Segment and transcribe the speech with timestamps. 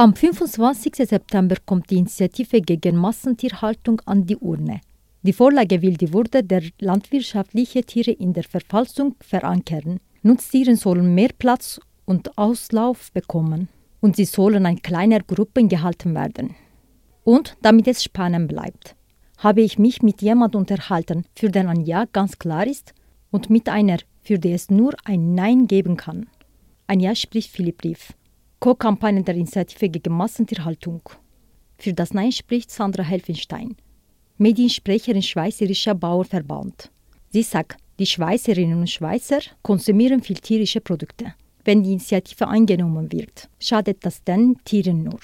[0.00, 0.94] Am 25.
[1.08, 4.80] September kommt die Initiative gegen Massentierhaltung an die Urne.
[5.22, 9.98] Die Vorlage will die Würde der landwirtschaftlichen Tiere in der Verfassung verankern.
[10.22, 13.68] Nutztiere sollen mehr Platz und Auslauf bekommen
[14.00, 16.54] und sie sollen in kleiner Gruppen gehalten werden.
[17.24, 18.94] Und damit es spannend bleibt,
[19.38, 22.94] habe ich mich mit jemandem unterhalten, für den ein Ja ganz klar ist
[23.32, 26.28] und mit einer, für die es nur ein Nein geben kann.
[26.86, 28.12] Ein Ja spricht Philipp Rief.
[28.60, 31.02] Co-Kampagne der Initiative gegen Massentierhaltung.
[31.78, 33.76] Für das Nein spricht Sandra Helfenstein,
[34.36, 36.90] Mediensprecherin Schweizerischer Bauernverband.
[37.28, 41.34] Sie sagt, die Schweizerinnen und Schweizer konsumieren viel tierische Produkte.
[41.64, 45.20] Wenn die Initiative eingenommen wird, schadet das den Tieren nur.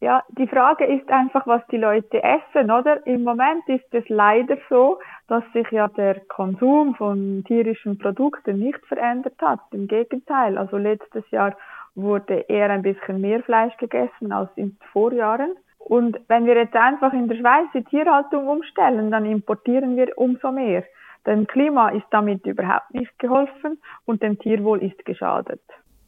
[0.00, 3.04] Ja, die Frage ist einfach, was die Leute essen, oder?
[3.04, 8.78] Im Moment ist es leider so, dass sich ja der Konsum von tierischen Produkten nicht
[8.86, 9.58] verändert hat.
[9.72, 11.56] Im Gegenteil, also letztes Jahr
[12.02, 15.54] wurde eher ein bisschen mehr Fleisch gegessen als in Vorjahren.
[15.78, 20.52] Und wenn wir jetzt einfach in der Schweiz die Tierhaltung umstellen, dann importieren wir umso
[20.52, 20.84] mehr.
[21.26, 25.60] Dem Klima ist damit überhaupt nicht geholfen und dem Tierwohl ist geschadet.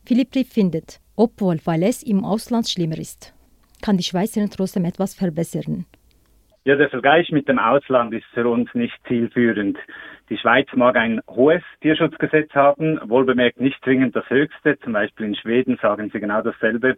[0.05, 3.35] Philipp Riff findet, obwohl weil es im Ausland schlimmer ist,
[3.83, 5.87] kann die Schweizerin trotzdem etwas verbessern.
[6.71, 9.77] Ja, der Vergleich mit dem Ausland ist für uns nicht zielführend.
[10.29, 14.79] Die Schweiz mag ein hohes Tierschutzgesetz haben, wohlbemerkt nicht zwingend das höchste.
[14.79, 16.97] Zum Beispiel in Schweden sagen sie genau dasselbe.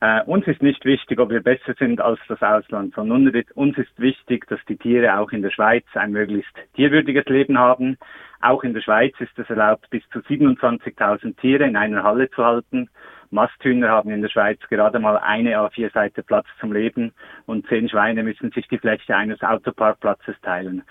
[0.00, 4.00] Äh, uns ist nicht wichtig, ob wir besser sind als das Ausland, sondern uns ist
[4.00, 7.98] wichtig, dass die Tiere auch in der Schweiz ein möglichst tierwürdiges Leben haben.
[8.40, 12.44] Auch in der Schweiz ist es erlaubt, bis zu 27.000 Tiere in einer Halle zu
[12.44, 12.88] halten.
[13.32, 17.12] Masthühner haben in der Schweiz gerade mal eine A4-Seite Platz zum Leben
[17.46, 20.82] und zehn Schweine müssen sich die Fläche eines Autoparkplatzes teilen.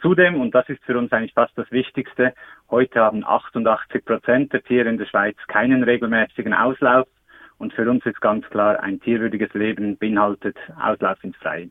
[0.00, 2.32] Zudem, und das ist für uns eigentlich fast das Wichtigste,
[2.70, 7.08] heute haben 88 Prozent der Tiere in der Schweiz keinen regelmäßigen Auslauf.
[7.58, 11.70] Und für uns ist ganz klar, ein tierwürdiges Leben beinhaltet Auslauf ins Freie.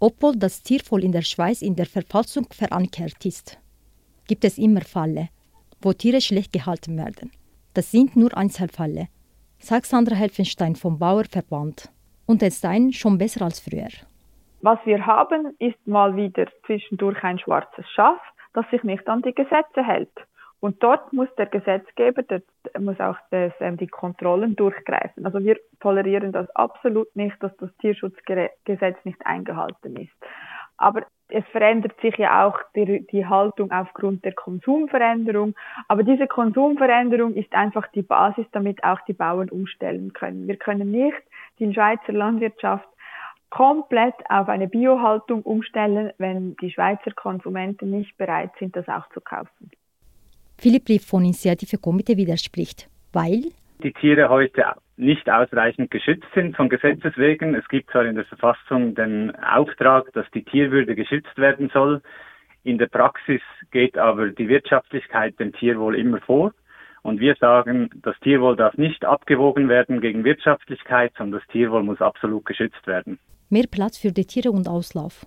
[0.00, 3.58] Obwohl das Tierwohl in der Schweiz in der Verfassung verankert ist,
[4.26, 5.28] gibt es immer Fälle,
[5.82, 7.30] wo Tiere schlecht gehalten werden.
[7.74, 9.08] Das sind nur Einzelfälle
[9.58, 11.90] sagt Sandra Helfenstein vom Bauerverband.
[12.26, 13.88] Und es sei schon besser als früher.
[14.62, 18.20] Was wir haben, ist mal wieder zwischendurch ein schwarzes Schaf,
[18.52, 20.10] das sich nicht an die Gesetze hält.
[20.60, 22.42] Und dort muss der Gesetzgeber, der
[22.78, 25.24] muss auch das, ähm, die Kontrollen durchgreifen.
[25.26, 30.12] Also wir tolerieren das absolut nicht, dass das Tierschutzgesetz nicht eingehalten ist.
[30.78, 31.06] Aber
[31.36, 35.54] es verändert sich ja auch die, die Haltung aufgrund der Konsumveränderung.
[35.86, 40.48] Aber diese Konsumveränderung ist einfach die Basis, damit auch die Bauern umstellen können.
[40.48, 41.22] Wir können nicht
[41.58, 42.88] die Schweizer Landwirtschaft
[43.50, 49.20] komplett auf eine Biohaltung umstellen, wenn die Schweizer Konsumenten nicht bereit sind, das auch zu
[49.20, 49.70] kaufen.
[50.58, 54.64] Philipp Brief von Initiative Komitee widerspricht, weil die Tiere heute
[54.96, 57.54] nicht ausreichend geschützt sind von Gesetzes wegen.
[57.54, 62.02] Es gibt zwar in der Verfassung den Auftrag, dass die Tierwürde geschützt werden soll.
[62.62, 66.52] In der Praxis geht aber die Wirtschaftlichkeit dem Tierwohl immer vor.
[67.02, 72.00] Und wir sagen, das Tierwohl darf nicht abgewogen werden gegen Wirtschaftlichkeit, sondern das Tierwohl muss
[72.00, 73.20] absolut geschützt werden.
[73.48, 75.24] Mehr Platz für die Tiere und Auslauf.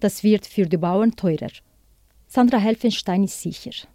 [0.00, 1.50] Das wird für die Bauern teurer.
[2.26, 3.86] Sandra Helfenstein ist sicher.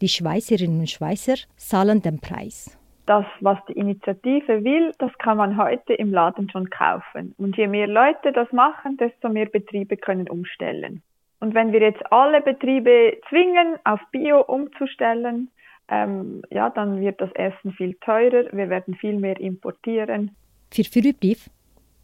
[0.00, 5.56] Die Schweizerinnen und Schweizer zahlen den Preis das, was die Initiative will, das kann man
[5.56, 7.34] heute im Laden schon kaufen.
[7.38, 11.02] Und je mehr Leute das machen, desto mehr Betriebe können umstellen.
[11.40, 15.50] Und wenn wir jetzt alle Betriebe zwingen, auf Bio umzustellen,
[15.88, 20.32] ähm, ja, dann wird das Essen viel teurer, wir werden viel mehr importieren.
[20.70, 21.24] Für Philipp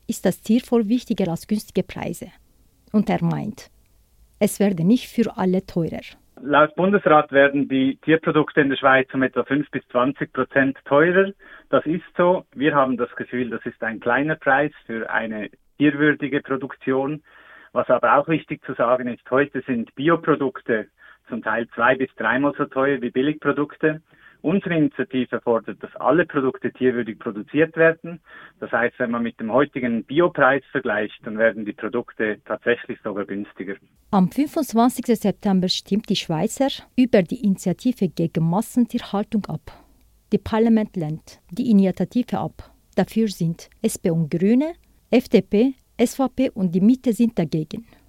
[0.06, 2.28] ist das Tier voll wichtiger als günstige Preise.
[2.92, 3.71] Und er meint,
[4.38, 6.03] es werde nicht für alle teurer.
[6.47, 11.32] Laut Bundesrat werden die Tierprodukte in der Schweiz um etwa 5 bis 20 Prozent teurer.
[11.71, 12.44] Das ist so.
[12.55, 17.22] Wir haben das Gefühl, das ist ein kleiner Preis für eine tierwürdige Produktion.
[17.72, 20.88] Was aber auch wichtig zu sagen ist, heute sind Bioprodukte
[21.31, 24.03] zum Teil zwei bis dreimal so teuer wie Billigprodukte.
[24.44, 28.21] Unsere Initiative fordert, dass alle Produkte tierwürdig produziert werden.
[28.60, 33.24] Das heißt, wenn man mit dem heutigen Biopreis vergleicht, dann werden die Produkte tatsächlich sogar
[33.24, 33.77] günstiger.
[34.10, 35.07] Am 25.
[35.19, 39.63] September stimmt die Schweizer über die Initiative gegen Massentierhaltung ab.
[40.30, 42.71] Die Parlament lehnt die Initiative ab.
[42.97, 44.74] Dafür sind SP und Grüne,
[45.10, 47.86] FDP, SVP und die Mitte sind dagegen.